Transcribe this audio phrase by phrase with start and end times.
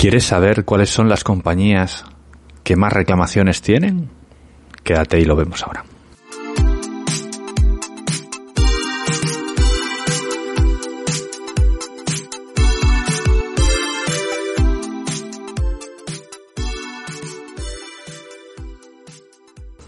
[0.00, 2.06] ¿Quieres saber cuáles son las compañías
[2.64, 4.08] que más reclamaciones tienen?
[4.82, 5.84] Quédate y lo vemos ahora.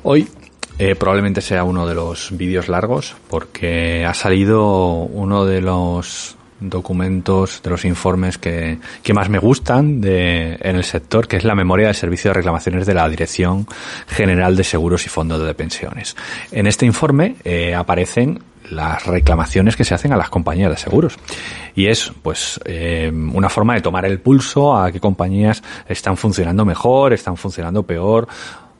[0.02, 0.28] Hoy
[0.78, 7.60] eh, probablemente sea uno de los vídeos largos porque ha salido uno de los documentos,
[7.62, 11.54] de los informes que, que más me gustan de, en el sector, que es la
[11.54, 13.66] memoria de servicio de reclamaciones de la Dirección
[14.06, 16.16] General de Seguros y Fondos de Pensiones.
[16.50, 18.40] En este informe eh, aparecen
[18.70, 21.18] las reclamaciones que se hacen a las compañías de seguros.
[21.74, 26.64] Y es, pues, eh, una forma de tomar el pulso a qué compañías están funcionando
[26.64, 28.28] mejor, están funcionando peor,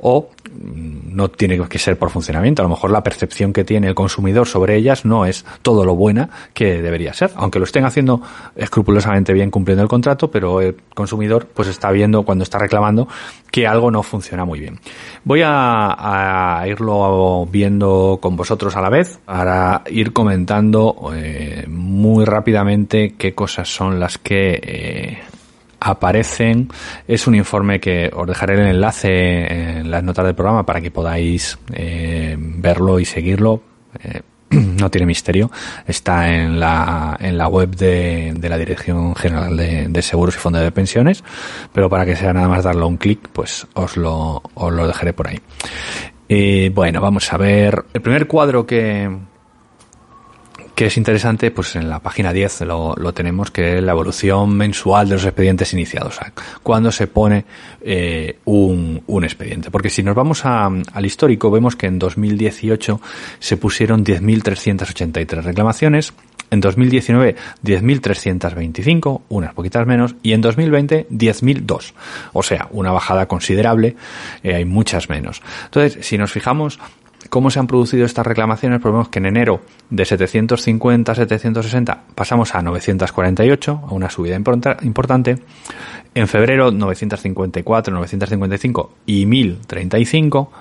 [0.03, 2.63] o mm, no tiene que ser por funcionamiento.
[2.63, 5.95] A lo mejor la percepción que tiene el consumidor sobre ellas no es todo lo
[5.95, 8.21] buena que debería ser, aunque lo estén haciendo
[8.57, 13.09] escrupulosamente bien cumpliendo el contrato, pero el consumidor pues está viendo cuando está reclamando
[13.51, 14.81] que algo no funciona muy bien.
[15.25, 23.15] Voy a, irlo viendo con vosotros a la vez para ir comentando eh, muy rápidamente
[23.17, 25.19] qué cosas son las que eh,
[25.83, 26.69] aparecen.
[27.07, 30.91] Es un informe que os dejaré el enlace en las notas del programa para que
[30.91, 33.63] podáis eh, verlo y seguirlo.
[34.03, 35.51] Eh, no tiene misterio.
[35.87, 40.63] Está en la, en la web de, de la Dirección General de, Seguros y Fondos
[40.63, 41.25] de Pensiones.
[41.73, 45.13] Pero para que sea nada más darle un clic, pues os lo, os lo dejaré
[45.13, 45.41] por ahí.
[46.29, 47.85] Y bueno, vamos a ver.
[47.93, 49.11] El primer cuadro que,
[50.75, 55.09] que es interesante, pues en la página 10 lo, tenemos, que es la evolución mensual
[55.09, 56.19] de los expedientes iniciados,
[56.63, 57.45] cuando se pone
[57.83, 59.71] eh, un, un, expediente.
[59.71, 63.01] Porque si nos vamos a, al histórico, vemos que en 2018
[63.39, 66.15] se pusieron 10.383 reclamaciones,
[66.53, 67.35] en 2019
[67.65, 71.93] 10.325, unas poquitas menos, y en 2020 10.002.
[72.35, 73.97] O sea, una bajada considerable,
[74.43, 75.43] eh, hay muchas menos.
[75.65, 76.79] Entonces, si nos fijamos,
[77.33, 78.79] ¿Cómo se han producido estas reclamaciones?
[78.83, 84.37] Pues vemos que en enero de 750 a 760 pasamos a 948, a una subida
[84.37, 85.39] importante.
[86.15, 90.53] En febrero 954, 955 y 1035,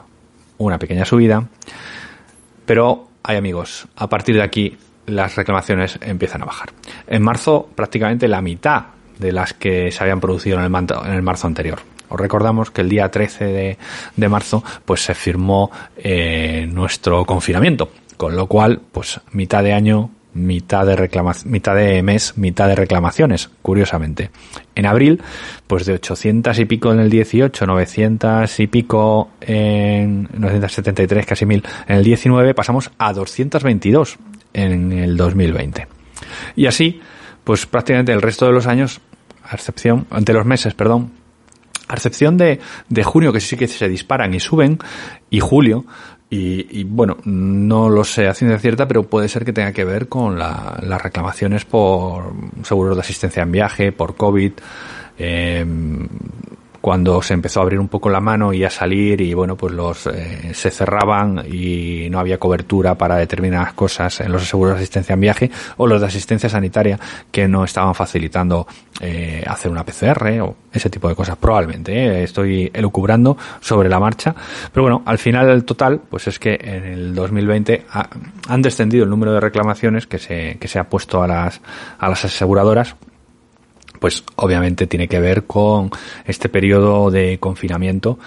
[0.59, 1.45] una pequeña subida.
[2.65, 4.77] Pero hay amigos, a partir de aquí
[5.07, 6.69] las reclamaciones empiezan a bajar.
[7.05, 8.85] En marzo prácticamente la mitad
[9.19, 10.73] de las que se habían producido en el,
[11.05, 11.79] en el marzo anterior.
[12.11, 13.77] Os recordamos que el día 13
[14.15, 20.11] de, marzo pues se firmó eh, nuestro confinamiento, con lo cual pues mitad de año
[20.33, 21.09] mitad de
[21.45, 24.31] mitad de mes, mitad de reclamaciones, curiosamente.
[24.75, 25.21] En abril,
[25.67, 31.63] pues de 800 y pico en el 18, 900 y pico en 973, casi 1000
[31.87, 34.17] en el 19, pasamos a 222
[34.53, 35.87] en el 2020.
[36.55, 37.01] Y así,
[37.43, 39.01] pues prácticamente el resto de los años,
[39.43, 41.11] a excepción, ante los meses, perdón,
[41.91, 42.59] a excepción de,
[42.89, 44.79] de junio, que sí que se disparan y suben,
[45.29, 45.85] y julio,
[46.33, 50.07] y, bueno, no lo sé a ciencia cierta, pero puede ser que tenga que ver
[50.07, 54.53] con las reclamaciones por seguros de asistencia en viaje, por COVID,
[55.17, 55.65] eh,
[56.81, 59.73] cuando se empezó a abrir un poco la mano y a salir y bueno pues
[59.73, 64.79] los eh, se cerraban y no había cobertura para determinadas cosas en los seguros de
[64.79, 66.99] asistencia en viaje o los de asistencia sanitaria
[67.29, 68.65] que no estaban facilitando
[68.99, 71.37] eh, hacer una PCR o ese tipo de cosas.
[71.37, 74.33] Probablemente eh, estoy elucubrando sobre la marcha
[74.73, 77.85] pero bueno al final el total pues es que en el 2020
[78.47, 81.61] han descendido el número de reclamaciones que se que se ha puesto a las
[81.99, 82.95] a las aseguradoras
[84.01, 85.91] pues obviamente tiene que ver con
[86.25, 88.17] este periodo de confinamiento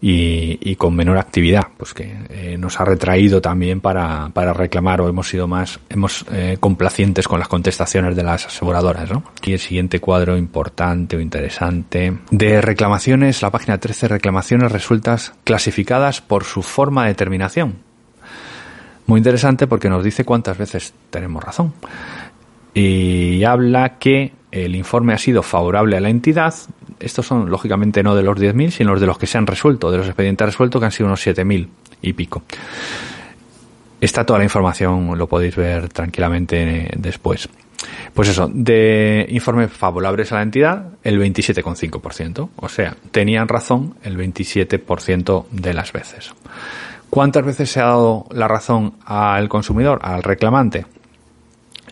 [0.00, 5.28] y, con menor actividad, pues que eh, nos ha retraído también para, reclamar o hemos
[5.28, 9.08] sido más hemos eh, complacientes con las contestaciones de las aseguradoras.
[9.08, 9.22] ¿no?
[9.38, 16.20] Aquí el siguiente cuadro importante o interesante de reclamaciones, la página 13, reclamaciones resueltas clasificadas
[16.20, 17.76] por su forma de terminación.
[19.06, 21.72] Muy interesante porque nos dice cuántas veces tenemos razón.
[22.74, 26.54] Y habla que el informe ha sido favorable a la entidad.
[26.98, 29.90] Estos son, lógicamente, no de los 10.000, sino los de los que se han resuelto,
[29.90, 31.68] de los expedientes resueltos, que han sido unos 7.000
[32.02, 32.42] y pico.
[34.00, 37.48] Está toda la información, lo podéis ver tranquilamente después.
[38.14, 42.48] Pues eso, de informes favorables a la entidad, el 27,5%.
[42.56, 46.32] O sea, tenían razón el 27% de las veces.
[47.08, 50.86] ¿Cuántas veces se ha dado la razón al consumidor, al reclamante?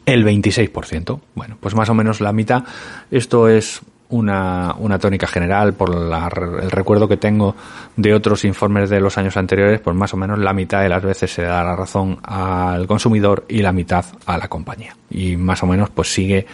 [0.08, 1.20] El 26%.
[1.34, 2.64] Bueno, pues más o menos la mitad.
[3.10, 7.54] Esto es una, una tónica general por el recuerdo que tengo
[7.96, 11.02] de otros informes de los años anteriores, pues más o menos la mitad de las
[11.02, 14.96] veces se da la razón al consumidor y la mitad a la compañía.
[15.10, 16.46] Y más o menos pues sigue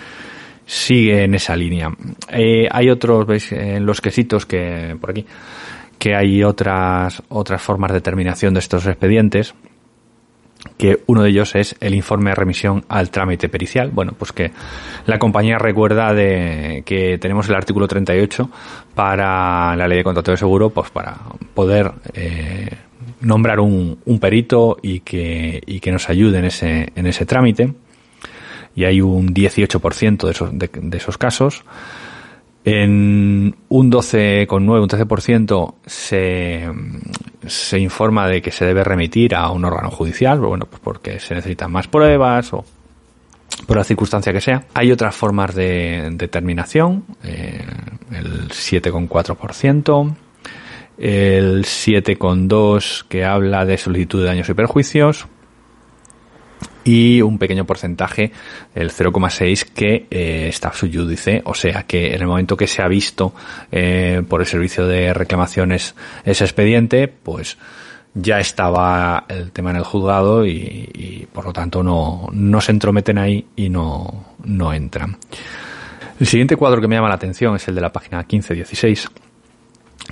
[0.67, 1.93] sigue en esa línea.
[2.31, 5.27] Eh, hay otros, veis, en los quesitos que, por aquí,
[5.99, 9.55] que hay otras, otras formas de terminación de estos expedientes
[10.77, 13.91] que uno de ellos es el informe de remisión al trámite pericial.
[13.91, 14.51] Bueno, pues que
[15.07, 18.51] la compañía recuerda de que tenemos el artículo 38
[18.95, 21.17] para la ley de contrato de seguro, pues para
[21.55, 22.71] poder eh,
[23.21, 27.73] nombrar un, un, perito y que, y que nos ayude en ese, en ese trámite.
[28.77, 31.65] Y hay un 18% de esos, de, de esos casos.
[32.67, 36.67] En un 12,9, un 13% se,
[37.47, 41.35] se informa de que se debe remitir a un órgano judicial, bueno, pues porque se
[41.35, 42.65] necesitan más pruebas o
[43.67, 44.65] por la circunstancia que sea.
[44.73, 47.65] Hay otras formas de determinación, eh,
[48.13, 50.15] el 7,4%,
[50.99, 55.27] el 7,2% que habla de solicitud de daños y perjuicios,
[56.85, 58.31] y un pequeño porcentaje,
[58.75, 62.89] el 0,6, que eh, está subyúdice, o sea que en el momento que se ha
[62.89, 63.35] visto
[63.73, 65.95] eh, por el servicio de reclamaciones
[66.25, 67.57] ese expediente, pues
[68.15, 73.19] ya estaba el tema en el juzgado y, por lo tanto no, no se entrometen
[73.19, 75.17] ahí y no, no entran.
[76.21, 79.11] El siguiente cuadro que me llama la atención es el de la página 15-16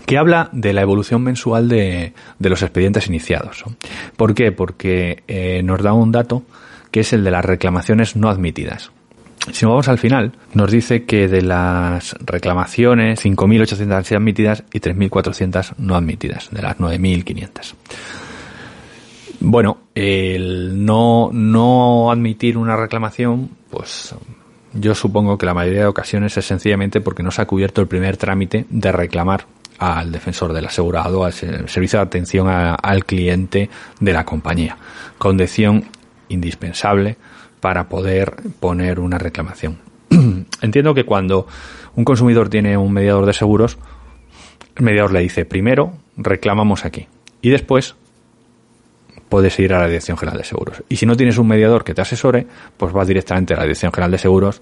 [0.07, 3.65] que habla de la evolución mensual de, de los expedientes iniciados.
[4.17, 4.53] ¿Por qué?
[4.53, 6.43] Porque eh, nos da un dato
[6.91, 8.91] que es el de las reclamaciones no admitidas.
[9.51, 14.79] Si vamos al final, nos dice que de las reclamaciones, 5.800 han sido admitidas y
[14.79, 17.75] 3.400 no admitidas, de las 9.500.
[19.41, 24.15] Bueno, el no, no admitir una reclamación, pues
[24.75, 27.89] yo supongo que la mayoría de ocasiones es sencillamente porque no se ha cubierto el
[27.89, 29.47] primer trámite de reclamar
[29.83, 33.69] al defensor del asegurado, al servicio de atención a, al cliente
[34.01, 34.77] de la compañía.
[35.19, 35.85] Condición
[36.29, 37.17] indispensable
[37.61, 39.79] para poder poner una reclamación.
[40.61, 41.47] Entiendo que cuando
[41.95, 43.79] un consumidor tiene un mediador de seguros,
[44.77, 47.07] el mediador le dice primero reclamamos aquí
[47.41, 47.95] y después
[49.29, 50.83] puedes ir a la Dirección General de Seguros.
[50.89, 52.47] Y si no tienes un mediador que te asesore,
[52.77, 54.61] pues vas directamente a la Dirección General de Seguros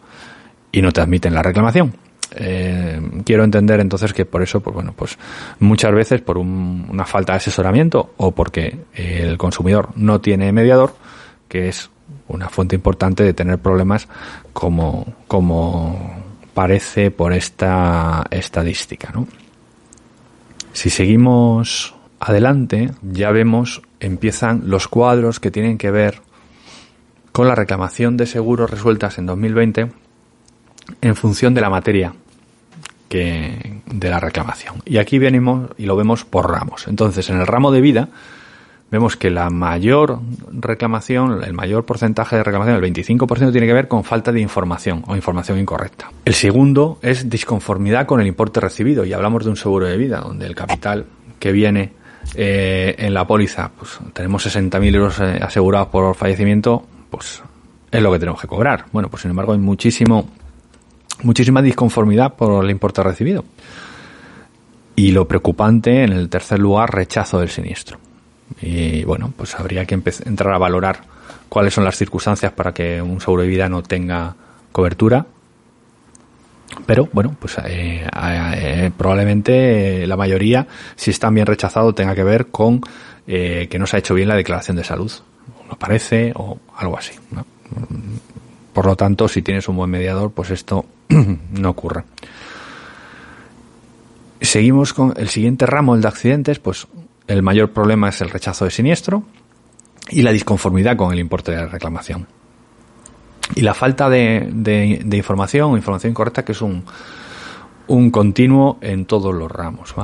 [0.70, 1.92] y no te admiten la reclamación.
[2.36, 5.18] Eh, quiero entender entonces que por eso, pues bueno, pues
[5.58, 10.94] muchas veces por un, una falta de asesoramiento o porque el consumidor no tiene mediador,
[11.48, 11.90] que es
[12.28, 14.08] una fuente importante de tener problemas
[14.52, 16.22] como, como
[16.54, 19.10] parece por esta estadística.
[19.12, 19.26] ¿no?
[20.72, 26.20] Si seguimos adelante, ya vemos, empiezan los cuadros que tienen que ver
[27.32, 29.90] con la reclamación de seguros resueltas en 2020
[31.00, 32.12] en función de la materia
[33.08, 34.76] que de la reclamación.
[34.84, 36.86] Y aquí venimos y lo vemos por ramos.
[36.86, 38.08] Entonces, en el ramo de vida
[38.90, 40.20] vemos que la mayor
[40.52, 45.04] reclamación, el mayor porcentaje de reclamación, el 25%, tiene que ver con falta de información
[45.06, 46.10] o información incorrecta.
[46.24, 50.20] El segundo es disconformidad con el importe recibido y hablamos de un seguro de vida
[50.20, 51.06] donde el capital
[51.38, 51.92] que viene
[52.34, 57.42] eh, en la póliza, pues tenemos 60.000 euros eh, asegurados por fallecimiento, pues
[57.90, 58.86] es lo que tenemos que cobrar.
[58.92, 60.28] Bueno, pues sin embargo hay muchísimo,
[61.22, 63.44] muchísima disconformidad por el importe recibido.
[64.96, 67.98] Y lo preocupante, en el tercer lugar, rechazo del siniestro.
[68.60, 71.00] Y bueno, pues habría que entrar a valorar
[71.48, 74.34] cuáles son las circunstancias para que un seguro de vida no tenga
[74.72, 75.26] cobertura.
[76.86, 82.46] Pero bueno, pues eh, eh, probablemente la mayoría, si están bien rechazados, tenga que ver
[82.46, 82.80] con
[83.26, 85.10] eh, que no se ha hecho bien la declaración de salud.
[85.68, 87.12] No parece o algo así.
[88.80, 92.04] Por lo tanto, si tienes un buen mediador, pues esto no ocurre.
[94.40, 96.88] Seguimos con el siguiente ramo, el de accidentes, pues
[97.26, 99.24] el mayor problema es el rechazo de siniestro
[100.08, 102.26] y la disconformidad con el importe de la reclamación.
[103.54, 106.82] Y la falta de, de, de información información incorrecta, que es un,
[107.86, 109.94] un continuo en todos los ramos.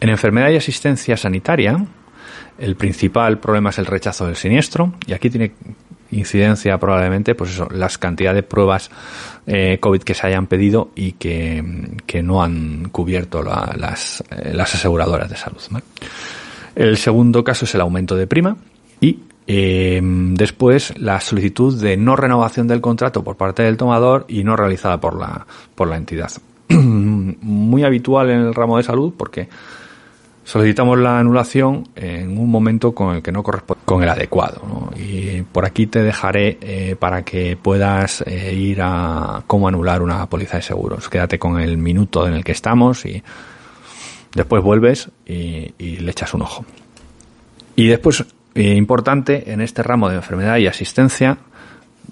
[0.00, 1.86] En enfermedad y asistencia sanitaria,
[2.58, 5.52] el principal problema es el rechazo del siniestro, y aquí tiene
[6.12, 8.90] incidencia probablemente, pues eso, las cantidades de pruebas
[9.46, 11.62] eh, COVID que se hayan pedido y que,
[12.06, 15.60] que no han cubierto la, las, eh, las aseguradoras de salud.
[16.74, 18.56] El segundo caso es el aumento de prima
[19.00, 24.44] y eh, después la solicitud de no renovación del contrato por parte del tomador y
[24.44, 26.30] no realizada por la, por la entidad.
[26.68, 29.48] Muy habitual en el ramo de salud porque
[30.50, 34.90] solicitamos la anulación en un momento con el que no corresponde con el adecuado.
[34.96, 40.26] Y por aquí te dejaré eh, para que puedas eh, ir a cómo anular una
[40.26, 41.08] póliza de seguros.
[41.08, 43.22] Quédate con el minuto en el que estamos y
[44.34, 46.64] después vuelves y, y le echas un ojo.
[47.76, 48.24] Y después,
[48.56, 51.38] eh, importante, en este ramo de enfermedad y asistencia,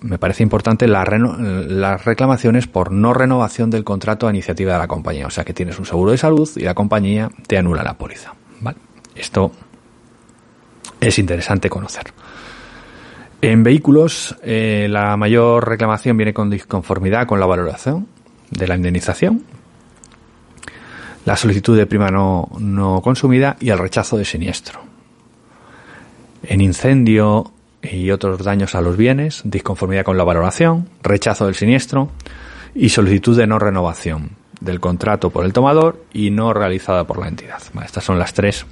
[0.02, 5.26] me parece importante las reclamaciones por no renovación del contrato a iniciativa de la compañía.
[5.26, 8.34] O sea que tienes un seguro de salud y la compañía te anula la póliza.
[9.14, 9.50] Esto
[11.00, 12.12] es interesante conocer.
[13.40, 18.06] En vehículos, eh, la mayor reclamación viene con disconformidad con la valoración
[18.50, 19.44] de la indemnización,
[21.24, 24.80] la solicitud de prima no, no consumida y el rechazo de siniestro.
[26.42, 32.10] En incendio y otros daños a los bienes, disconformidad con la valoración, rechazo del siniestro
[32.74, 34.30] y solicitud de no renovación
[34.60, 37.62] del contrato por el tomador y no realizada por la entidad.
[37.84, 38.66] estas son las tres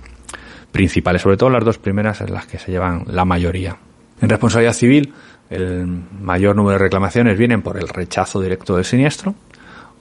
[0.72, 3.76] principales, sobre todo las dos primeras en las que se llevan la mayoría.
[4.20, 5.14] En responsabilidad civil,
[5.50, 5.86] el
[6.20, 9.34] mayor número de reclamaciones vienen por el rechazo directo del siniestro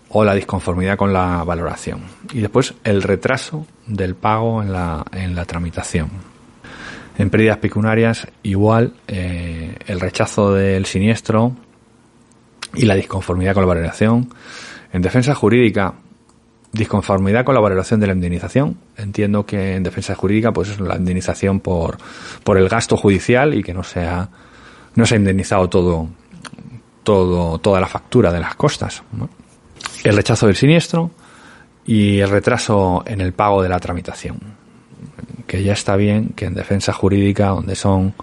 [0.09, 2.01] o la disconformidad con la valoración.
[2.33, 6.09] Y después el retraso del pago en la, en la tramitación.
[7.17, 11.55] En pérdidas pecuniarias, igual, eh, el rechazo del siniestro
[12.73, 14.33] y la disconformidad con la valoración.
[14.91, 15.93] En defensa jurídica,
[16.73, 18.77] disconformidad con la valoración de la indemnización.
[18.97, 21.97] Entiendo que en defensa jurídica, pues es la indemnización por,
[22.43, 24.29] por el gasto judicial y que no sea,
[24.95, 26.09] no se ha indemnizado todo,
[27.03, 29.03] todo, toda la factura de las costas.
[30.03, 31.11] El rechazo del siniestro
[31.85, 34.64] y el retraso en el pago de la tramitación
[35.47, 38.13] que ya está bien que en defensa jurídica, donde son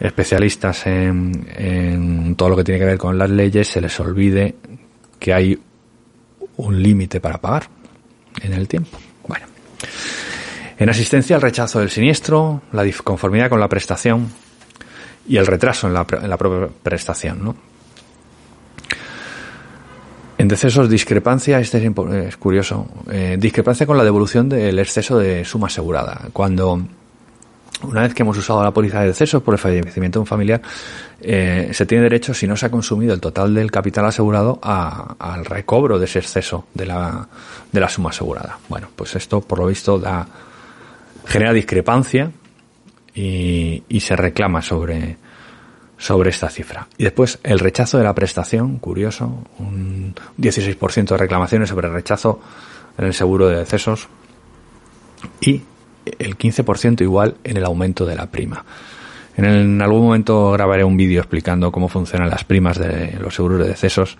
[0.00, 4.54] especialistas en, todo lo que tiene que ver con las leyes, se les olvide
[5.18, 5.58] que hay
[6.56, 7.68] un límite para pagar
[8.42, 8.98] en el tiempo.
[9.26, 9.46] Bueno.
[10.78, 14.28] En asistencia, el rechazo del siniestro, la disconformidad con la prestación
[15.26, 17.67] y el retraso en la, en la propia prestación, ¿no?
[20.38, 25.66] En decesos, discrepancia, este es, curioso, eh, discrepancia con la devolución del exceso de suma
[25.66, 26.28] asegurada.
[26.32, 26.80] Cuando,
[27.82, 30.62] una vez que hemos usado la póliza de decesos por el fallecimiento de un familiar,
[31.20, 35.44] eh, se tiene derecho, si no se ha consumido el total del capital asegurado, al
[35.44, 37.28] recobro de ese exceso de la,
[37.72, 38.60] de la suma asegurada.
[38.68, 40.24] Bueno, pues esto, por lo visto, da,
[41.26, 42.30] genera discrepancia
[43.12, 45.16] y se reclama sobre,
[45.98, 46.86] sobre esta cifra.
[46.96, 52.40] Y después el rechazo de la prestación, curioso, un 16% de reclamaciones sobre rechazo
[52.96, 54.08] en el seguro de decesos
[55.40, 55.60] y
[56.18, 58.64] el 15% igual en el aumento de la prima.
[59.36, 63.68] En, algún momento grabaré un vídeo explicando cómo funcionan las primas de los seguros de
[63.68, 64.16] decesos,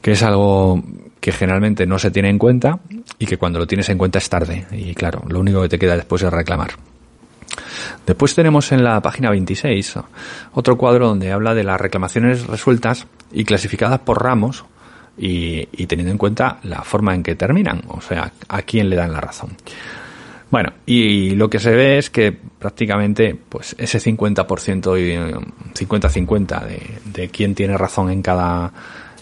[0.00, 0.82] que es algo
[1.20, 2.78] que generalmente no se tiene en cuenta
[3.18, 4.66] y que cuando lo tienes en cuenta es tarde.
[4.72, 6.70] Y claro, lo único que te queda después es reclamar.
[8.06, 9.94] Después tenemos en la página 26
[10.52, 14.64] otro cuadro donde habla de las reclamaciones resueltas y clasificadas por ramos
[15.16, 19.12] y, teniendo en cuenta la forma en que terminan, o sea, a quién le dan
[19.12, 19.56] la razón.
[20.50, 26.98] Bueno, y lo que se ve es que prácticamente pues ese 50% y 50-50 de,
[27.06, 28.72] de quién tiene razón en cada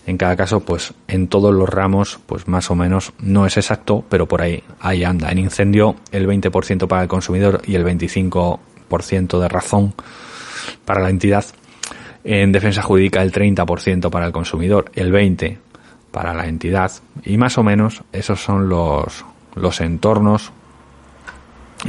[0.06, 4.04] en cada caso, pues en todos los ramos, pues más o menos no es exacto,
[4.08, 5.30] pero por ahí, ahí anda.
[5.30, 9.94] En incendio, el 20% para el consumidor y el 25% de razón
[10.84, 11.44] para la entidad.
[12.24, 15.58] En defensa jurídica, el 30% para el consumidor, el 20%
[16.10, 16.92] para la entidad.
[17.24, 20.52] Y más o menos esos son los, los entornos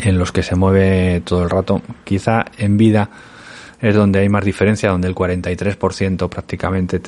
[0.01, 1.81] en los que se mueve todo el rato.
[2.03, 3.09] Quizá en vida
[3.83, 7.01] es donde hay más diferencia, donde el 43% prácticamente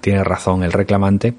[0.00, 1.34] tiene razón el reclamante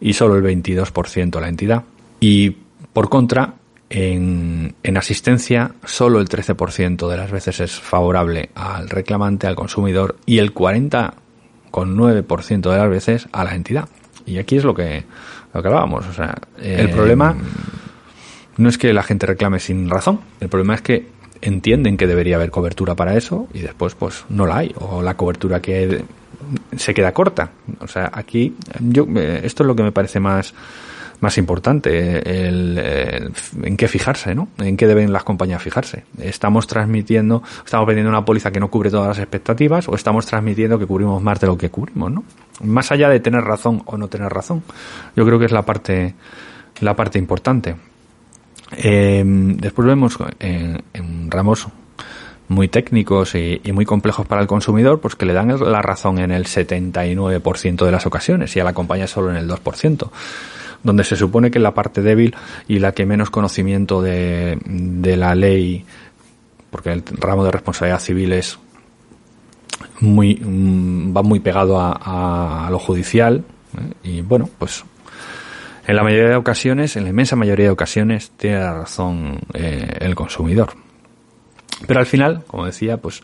[0.00, 1.82] y solo el 22% la entidad.
[2.20, 2.50] Y
[2.92, 3.54] por contra,
[3.90, 10.14] en, en, asistencia, solo el 13% de las veces es favorable al reclamante, al consumidor,
[10.24, 13.88] y el 40,9% de las veces a la entidad.
[14.24, 15.02] Y aquí es lo que,
[15.52, 16.06] lo que hablábamos.
[16.06, 17.34] O sea, el eh, problema
[18.56, 22.36] no es que la gente reclame sin razón, el problema es que entienden que debería
[22.36, 26.04] haber cobertura para eso y después pues no la hay o la cobertura que
[26.76, 27.50] se queda corta.
[27.80, 30.54] O sea, aquí yo eh, esto es lo que me parece más
[31.20, 32.78] más importante, el,
[33.62, 34.48] en qué fijarse, ¿no?
[34.58, 36.04] En qué deben las compañías fijarse.
[36.20, 40.78] Estamos transmitiendo, estamos vendiendo una póliza que no cubre todas las expectativas o estamos transmitiendo
[40.78, 42.24] que cubrimos más de lo que cubrimos, ¿no?
[42.62, 44.62] Más allá de tener razón o no tener razón.
[45.16, 46.14] Yo creo que es la parte
[46.80, 47.74] la parte importante.
[48.72, 50.82] Eh, después vemos en,
[51.30, 51.68] ramos
[52.48, 56.30] muy técnicos y, muy complejos para el consumidor, pues que le dan la razón en
[56.30, 60.10] el 79% de las ocasiones y a la compañía solo en el 2%,
[60.82, 62.34] donde se supone que la parte débil
[62.66, 64.58] y la que menos conocimiento de,
[65.16, 65.84] la ley,
[66.70, 68.58] porque el ramo de responsabilidad civil es
[70.00, 73.44] muy mm, va muy pegado a, lo judicial
[73.76, 74.08] ¿eh?
[74.08, 74.84] y bueno pues
[75.88, 80.14] en la mayoría de ocasiones, en la inmensa mayoría de ocasiones, tiene razón eh, el
[80.14, 80.74] consumidor.
[81.86, 83.22] Pero al final, como decía, pues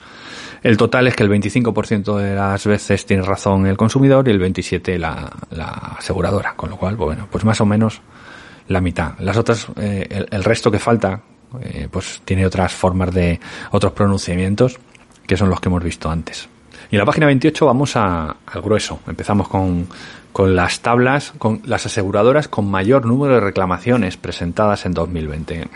[0.63, 4.41] el total es que el 25% de las veces tiene razón el consumidor y el
[4.41, 5.67] 27% la, la
[5.99, 6.55] aseguradora.
[6.57, 8.01] Con lo cual, bueno, pues más o menos
[8.69, 9.13] la mitad.
[9.19, 11.21] Las otras, eh, el, resto que falta,
[11.61, 13.41] eh, pues tiene otras formas de,
[13.73, 14.79] otros pronunciamientos
[15.27, 16.49] que son los que hemos visto antes.
[16.91, 19.01] Y en la página 28 vamos al grueso.
[19.07, 19.87] Empezamos con,
[20.35, 25.69] con las tablas, con las aseguradoras con mayor número de reclamaciones presentadas en 2020.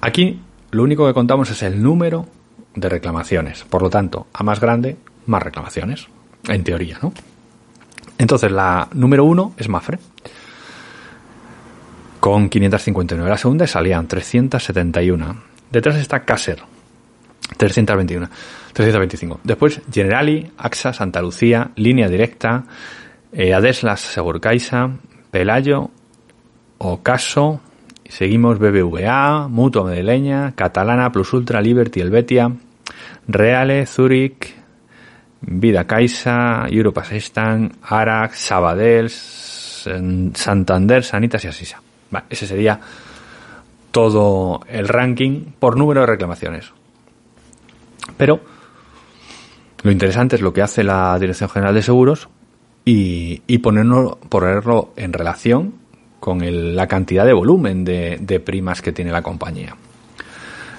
[0.00, 0.40] Aquí
[0.70, 2.26] lo único que contamos es el número
[2.74, 3.64] de reclamaciones.
[3.64, 6.08] Por lo tanto, a más grande, más reclamaciones.
[6.48, 7.12] En teoría, ¿no?
[8.16, 9.98] Entonces, la número uno es Mafre.
[12.18, 13.28] Con 559.
[13.28, 15.36] La segunda es Allianz, 371.
[15.70, 16.62] Detrás está Caser,
[17.58, 18.26] 321.
[18.72, 19.40] 325.
[19.44, 22.64] Después, Generali, AXA, Santa Lucía, Línea Directa,
[23.32, 24.90] eh, Adeslas, Segurcaixa,
[25.30, 25.90] Pelayo,
[26.78, 27.60] Ocaso,
[28.10, 32.50] Seguimos BBVA, Mutua Medeleña, Catalana, Plus Ultra, Liberty, Helvetia,
[33.28, 34.52] Reale, Zurich,
[35.42, 41.80] Vida Caixa, Europa Assistant, Arax, Sabadell, Santander, Sanitas y Asisa.
[42.28, 42.80] ese sería
[43.92, 46.72] todo el ranking por número de reclamaciones.
[48.16, 48.40] Pero
[49.84, 52.28] lo interesante es lo que hace la Dirección General de Seguros
[52.84, 54.18] y, y ponerlo,
[54.96, 55.74] en relación
[56.18, 59.74] con la cantidad de volumen de, primas que tiene la compañía.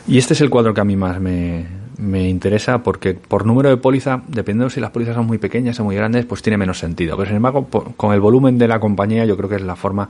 [0.08, 3.78] Y este es el cuadro que a mí más me, interesa porque por número de
[3.78, 7.16] póliza, dependiendo si las pólizas son muy pequeñas o muy grandes, pues tiene menos sentido.
[7.18, 10.10] Pero sin embargo, con el volumen de la compañía yo creo que es la forma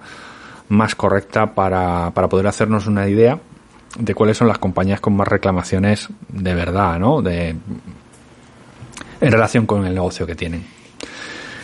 [0.70, 3.40] más correcta para, para poder hacernos una idea
[4.00, 7.22] de cuáles son las compañías con más reclamaciones de verdad, ¿no?
[7.22, 10.81] De, en relación con el negocio que tienen.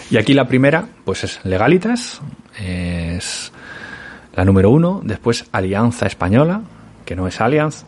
[0.09, 2.21] Y aquí la primera, pues es Legalitas,
[2.59, 3.51] es
[4.35, 6.61] la número uno, después Alianza Española,
[7.05, 7.83] que no es Allianz,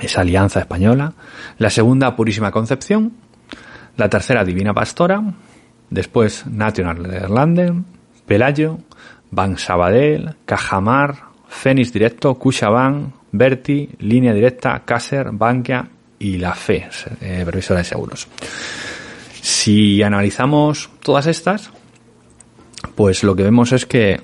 [0.00, 1.12] es Alianza Española.
[1.58, 3.12] La segunda, Purísima Concepción.
[3.96, 5.22] La tercera, Divina Pastora.
[5.90, 7.84] Después, National Nederlanden,
[8.26, 8.78] Pelayo,
[9.30, 11.16] Bank Sabadell, Cajamar,
[11.48, 15.88] Fénix Directo, Cuchaban, Berti, Línea Directa, Caser, Bankia
[16.18, 16.88] y la FE,
[17.20, 18.28] eh, Previsora de Seguros.
[19.40, 21.70] Si analizamos todas estas,
[22.94, 24.20] pues lo que vemos es que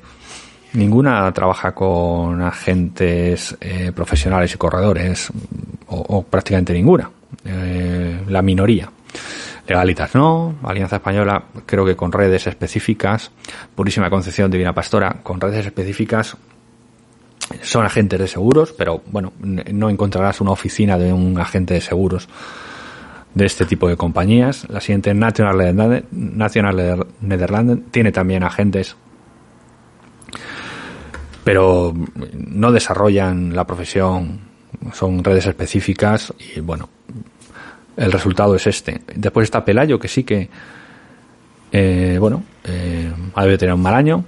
[0.74, 5.30] Ninguna trabaja con agentes eh, profesionales y corredores,
[5.86, 7.08] o, prácticamente ninguna.
[7.44, 8.90] Eh, la minoría.
[9.68, 13.30] Legalitas no, Alianza Española creo que con redes específicas,
[13.74, 16.36] Purísima Concepción Divina Pastora, con redes específicas
[17.62, 22.28] son agentes de seguros, pero bueno, no encontrarás una oficina de un agente de seguros
[23.34, 24.68] de este tipo de compañías.
[24.68, 28.96] La siguiente, National, National tiene también agentes
[31.44, 31.94] pero
[32.32, 34.40] no desarrollan la profesión,
[34.92, 36.88] son redes específicas y bueno,
[37.96, 39.02] el resultado es este.
[39.14, 40.48] Después está Pelayo, que sí que,
[41.70, 44.24] eh, bueno, eh, debe tener un mal año.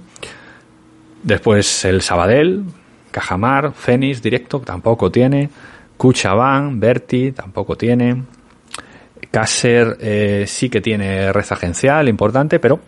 [1.23, 2.63] Después el Sabadell,
[3.09, 5.49] Cajamar, Fénix, Directo, tampoco tiene.
[5.97, 8.21] Cuchabán, Berti, tampoco tiene.
[9.31, 12.79] Caser eh, sí que tiene red agencial importante, pero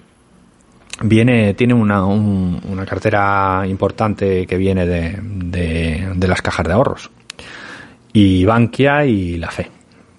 [1.02, 7.10] viene tiene una, una cartera importante que viene de, de, las cajas de ahorros
[8.14, 9.70] y Bankia y la FE.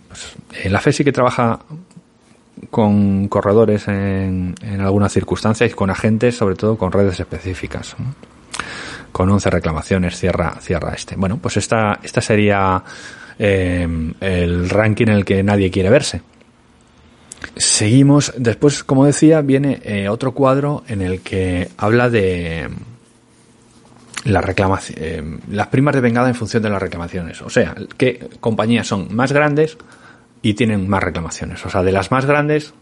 [0.08, 1.60] Pues, eh, la FE sí que trabaja
[2.70, 7.96] con corredores en, en algunas circunstancias y con agentes, sobre todo con redes específicas.
[9.12, 11.16] Con 11 reclamaciones cierra, cierra este.
[11.16, 12.82] Bueno, pues esta, esta sería
[13.38, 13.88] eh,
[14.20, 16.22] el ranking en el que nadie quiere verse.
[17.56, 22.68] Seguimos, después, como decía, viene eh, otro cuadro en el que habla de
[24.24, 27.40] la reclamación, eh, las primas de vengada en función de las reclamaciones.
[27.42, 29.78] O sea, qué compañías son más grandes
[30.42, 31.64] y tienen más reclamaciones.
[31.64, 32.74] O sea, de las más grandes,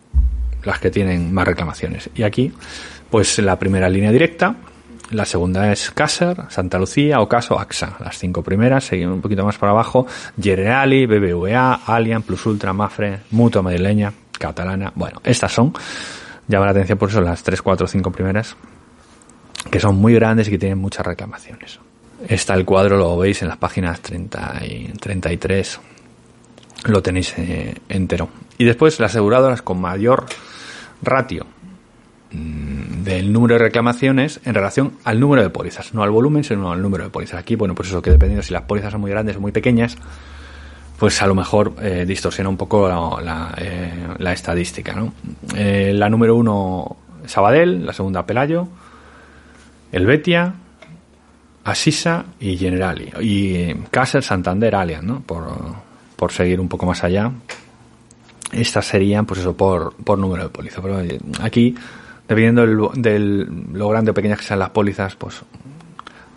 [0.64, 2.10] las que tienen más reclamaciones.
[2.14, 2.52] Y aquí,
[3.10, 4.56] pues la primera línea directa,
[5.10, 7.96] la segunda es Caser, Santa Lucía, Ocaso, AXA.
[8.00, 10.06] Las cinco primeras, seguimos un poquito más para abajo,
[10.40, 14.92] Generali, BBVA, Allianz, Plus Ultra, Mafre, Mutua Madrileña, catalana.
[14.94, 15.72] Bueno, estas son,
[16.46, 18.56] llama la atención por eso las 3, 4, 5 primeras,
[19.70, 21.78] que son muy grandes y que tienen muchas reclamaciones.
[22.26, 25.80] Está el cuadro, lo veis en las páginas 30 y 33,
[26.84, 28.28] lo tenéis eh, entero.
[28.58, 30.26] Y después las aseguradoras con mayor
[31.00, 31.46] ratio
[33.08, 36.82] del número de reclamaciones en relación al número de pólizas, no al volumen, sino al
[36.82, 37.40] número de pólizas.
[37.40, 39.96] Aquí, bueno, pues eso que dependiendo si las pólizas son muy grandes o muy pequeñas,
[40.98, 44.94] pues a lo mejor eh, distorsiona un poco la, eh, estadística.
[44.94, 45.14] ¿no?
[45.56, 48.68] Eh, la número uno, Sabadell, la segunda, Pelayo,
[49.90, 50.52] Helvetia,
[51.64, 53.10] Asisa y Generali.
[53.22, 55.20] Y Caser, Santander, Allianz, ¿no?
[55.20, 55.46] por,
[56.14, 57.32] por seguir un poco más allá,
[58.52, 60.82] estas serían, pues eso, por, por número de póliza.
[60.82, 61.74] Pero eh, aquí,
[62.28, 65.42] dependiendo del, lo grande o pequeñas que sean las pólizas, pues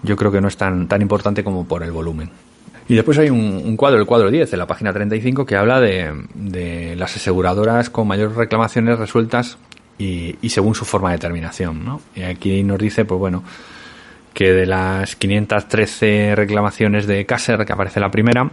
[0.04, 2.30] yo creo que no es tan, tan importante como por el volumen.
[2.88, 6.14] Y después hay un, cuadro, el cuadro 10, de la página 35, que habla de,
[6.34, 9.58] de las aseguradoras con mayores reclamaciones resueltas
[9.98, 11.86] y, según su forma de terminación.
[11.86, 12.02] ¿no?
[12.16, 13.44] Y aquí nos dice, pues bueno,
[14.34, 18.50] que de las 513 reclamaciones de Caser, que aparece la primera,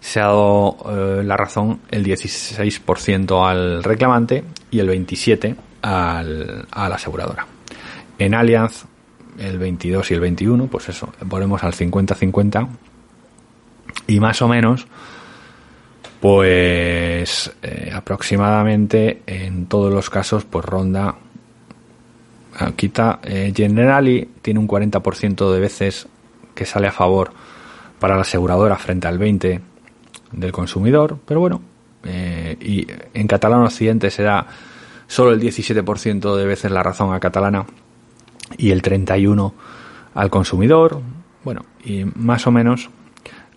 [0.00, 6.88] se ha dado eh, la razón el 16% al reclamante y el 27% al, a
[6.88, 7.46] la aseguradora.
[8.18, 8.84] En Allianz,
[9.38, 12.68] el 22 y el 21, pues eso, volvemos al 50-50
[14.06, 14.86] y más o menos,
[16.20, 21.14] pues eh, aproximadamente en todos los casos, pues ronda.
[22.58, 26.06] Ah, quita eh, Generali tiene un 40% de veces
[26.54, 27.32] que sale a favor
[27.98, 29.60] para la aseguradora frente al 20
[30.32, 31.62] del consumidor, pero bueno,
[32.04, 34.46] eh, y en catalán occidente se da
[35.10, 37.66] solo el 17% de veces la razón a catalana
[38.56, 39.52] y el 31
[40.14, 41.00] al consumidor,
[41.42, 42.88] bueno, y más o menos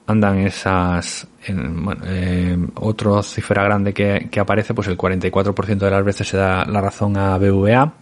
[0.08, 5.92] andan esas, en, bueno, eh, otra cifra grande que, que, aparece, pues el 44% de
[5.92, 7.94] las veces se da la razón a BVA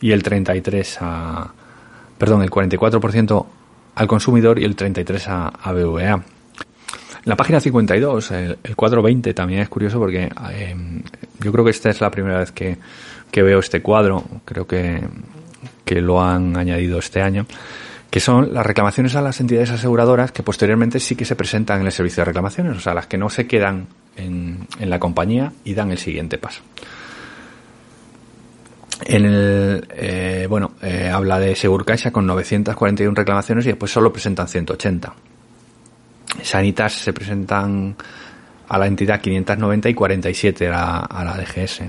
[0.00, 1.52] y el 33 a,
[2.18, 3.46] perdón, el 44%
[3.94, 6.24] al consumidor y el 33 a, a BVA.
[7.24, 10.76] La página 52, el, el cuadro 20 también es curioso porque eh,
[11.40, 12.76] yo creo que esta es la primera vez que,
[13.30, 15.00] que veo este cuadro, creo que,
[15.84, 17.46] que lo han añadido este año
[18.14, 21.86] que son las reclamaciones a las entidades aseguradoras que posteriormente sí que se presentan en
[21.86, 25.52] el servicio de reclamaciones, o sea, las que no se quedan en, en la compañía
[25.64, 26.62] y dan el siguiente paso.
[29.04, 34.46] En el, eh, bueno, eh, habla de Segurcaixa con 941 reclamaciones y después solo presentan
[34.46, 35.12] 180.
[36.42, 37.96] Sanitas se presentan
[38.68, 41.82] a la entidad 590 y 47 a, a la DGS.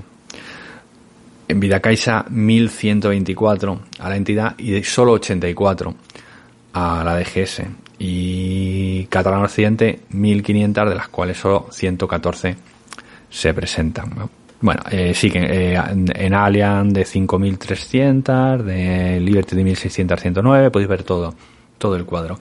[1.48, 5.96] En Vidacaixa 1124 a la entidad y solo 84
[6.74, 7.62] a la DGS.
[8.00, 12.56] Y Catalán Occidente 1500 de las cuales solo 114
[13.30, 14.30] se presentan.
[14.62, 20.90] Bueno, eh, sí que eh, en Allianz de 5.300, de Liberty de 1.600 109, podéis
[20.90, 21.34] ver todo,
[21.78, 22.40] todo el cuadro.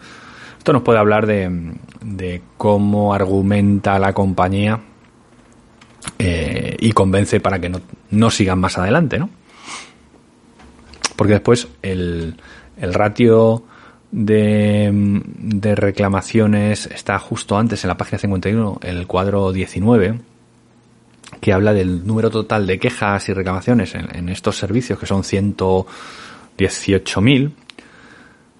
[0.56, 1.50] Esto nos puede hablar de,
[2.04, 4.78] de cómo argumenta la compañía
[6.18, 9.30] eh, y convence para que no, no, sigan más adelante, ¿no?
[11.16, 12.36] Porque después el,
[12.76, 13.64] el ratio
[14.10, 20.20] de, de, reclamaciones está justo antes en la página 51, el cuadro 19,
[21.40, 25.22] que habla del número total de quejas y reclamaciones en, en estos servicios, que son
[25.22, 27.52] 118.000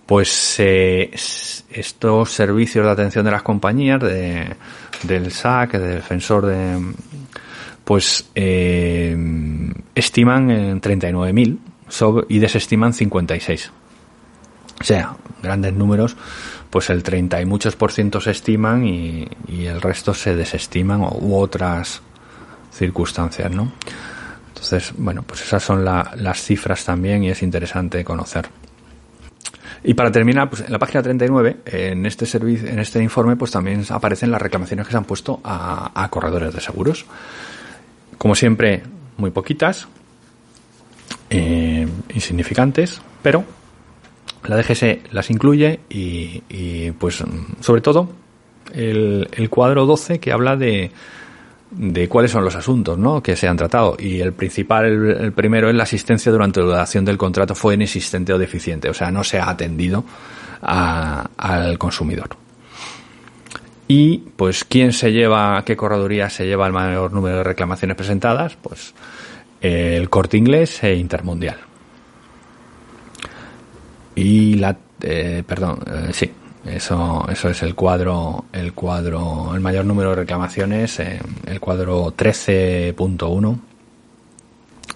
[0.07, 4.55] pues eh, estos servicios de atención de las compañías de,
[5.03, 6.95] del SAC, del defensor de
[7.85, 9.17] pues eh,
[9.95, 13.73] estiman en 39.000 y desestiman 56.
[14.81, 16.17] O sea, grandes números,
[16.71, 21.03] pues el 30 y muchos por ciento se estiman y, y el resto se desestiman
[21.03, 22.03] u otras
[22.73, 23.73] circunstancias, ¿no?
[24.49, 28.49] Entonces, bueno, pues esas son la, las cifras también y es interesante conocer.
[29.85, 33.51] Y para terminar, pues en la página 39, en este servicio, en este informe, pues
[33.51, 37.05] también aparecen las reclamaciones que se han puesto a, a corredores de seguros.
[38.17, 38.83] Como siempre,
[39.19, 39.89] muy poquitas,
[41.31, 43.45] eh, insignificantes, pero
[44.45, 47.23] la DGS las incluye y, pues
[47.61, 48.11] sobre todo
[48.73, 50.93] el, el cuadro 12 que habla de,
[51.77, 53.23] de cuáles son los asuntos ¿no?
[53.23, 53.97] que se han tratado.
[53.99, 58.33] Y el principal, el, primero, es la asistencia durante la duración del contrato fue inexistente
[58.33, 60.05] o deficiente, o sea, no se ha atendido
[60.63, 62.37] a, al consumidor.
[63.87, 68.57] Y, pues, ¿quién se lleva, qué correduría se lleva el mayor número de reclamaciones presentadas?
[68.57, 68.95] Pues,
[69.61, 71.59] el corte inglés e intermundial.
[74.15, 76.31] Y la, eh, perdón, eh, sí,
[76.67, 82.15] eso, eso es el cuadro, el cuadro, el mayor número de reclamaciones, eh, el cuadro
[82.17, 83.59] 13.1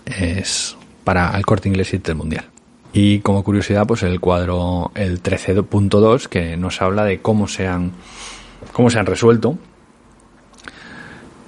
[0.06, 2.46] es para el corte inglés y el mundial.
[2.92, 7.92] Y como curiosidad, pues el cuadro, el 13.2, que nos habla de cómo se han,
[8.72, 9.58] cómo se han resuelto.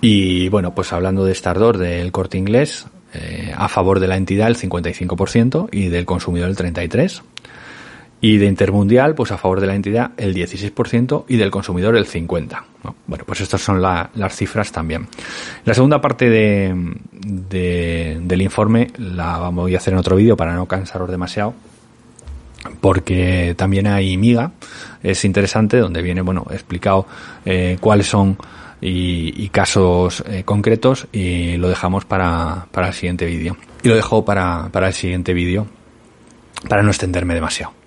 [0.01, 4.49] Y bueno, pues hablando de Stardor del corte inglés, eh, a favor de la entidad
[4.49, 7.23] el 55% y del consumidor el 33%.
[8.23, 12.07] Y de Intermundial, pues a favor de la entidad el 16% y del consumidor el
[12.07, 12.63] 50%.
[13.07, 15.07] Bueno, pues estas son la, las cifras también.
[15.65, 20.55] La segunda parte de, de, del informe la voy a hacer en otro vídeo para
[20.55, 21.55] no cansaros demasiado.
[22.81, 24.53] Porque también hay miga,
[25.03, 27.07] es interesante, donde viene, bueno, explicado
[27.47, 28.37] eh, cuáles son
[28.81, 33.57] y, casos eh, concretos y lo dejamos para, para el siguiente vídeo.
[33.83, 35.67] Y lo dejo para, para el siguiente vídeo,
[36.69, 37.80] para no extenderme demasiado.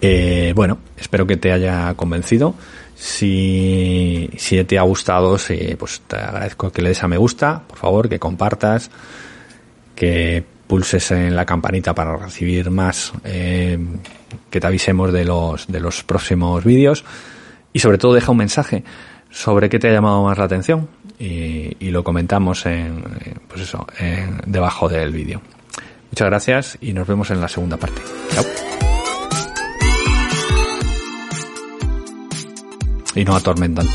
[0.00, 2.54] Eh, bueno, espero que te haya convencido.
[2.94, 5.36] Si, si te ha gustado,
[5.78, 8.90] pues te agradezco que le des a me gusta, por favor, que compartas,
[9.94, 13.78] que pulses en la campanita para recibir más, eh,
[14.50, 17.04] que te avisemos de los, de los próximos vídeos
[17.72, 18.84] y sobre todo deja un mensaje
[19.30, 23.02] sobre qué te ha llamado más la atención y, lo comentamos en,
[23.48, 23.86] pues eso,
[24.46, 25.42] debajo del vídeo.
[26.10, 28.00] Muchas gracias y nos vemos en la segunda parte.
[28.30, 28.89] Chao.
[33.14, 33.86] Y no atormentan,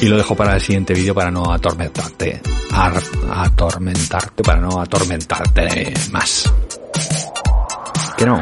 [0.00, 2.40] y lo dejo para el siguiente vídeo para no atormentarte,
[2.72, 6.52] atormentarte, para no atormentarte más.
[8.16, 8.40] Que no.